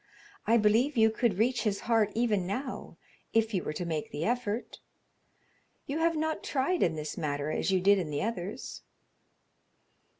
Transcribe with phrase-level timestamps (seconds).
[0.47, 2.97] I believe you could reach his heart even now
[3.33, 4.79] if you were to make the effort.
[5.85, 8.81] You have not tried in this matter as you did in the others."